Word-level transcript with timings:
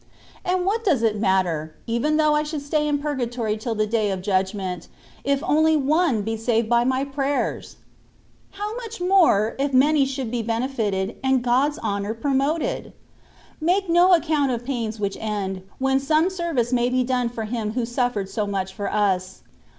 And 0.43 0.65
what 0.65 0.83
does 0.83 1.03
it 1.03 1.19
matter, 1.19 1.75
even 1.85 2.17
though 2.17 2.33
I 2.33 2.41
should 2.41 2.63
stay 2.63 2.87
in 2.87 2.97
pur 2.97 3.15
gatory 3.15 3.55
till 3.59 3.75
the 3.75 3.85
day 3.85 4.09
of 4.09 4.23
judgment, 4.23 4.87
if 5.23 5.43
only 5.43 5.77
one 5.77 6.23
be 6.23 6.35
saved 6.35 6.67
by 6.67 6.83
my 6.83 7.03
prayers? 7.05 7.75
How 8.53 8.75
much 8.77 8.99
more, 8.99 9.55
if 9.59 9.73
many 9.75 10.05
should 10.05 10.31
be 10.31 10.41
benefited, 10.41 11.17
and 11.23 11.43
God's 11.43 11.77
honour 11.77 12.15
promoted? 12.15 12.93
Make 13.59 13.89
no 13.89 14.15
account 14.15 14.49
of 14.51 14.65
pains 14.65 14.99
which 14.99 15.17
end, 15.19 15.61
when 15.77 15.99
some 15.99 16.31
service 16.31 16.73
may 16.73 16.89
be 16.89 17.03
done 17.03 17.29
for 17.29 17.43
Him 17.43 17.73
who 17.73 17.85
suffered 17.85 18.27
so 18.27 18.47
much 18.47 18.73
for 18.73 18.91
us. 18.91 19.41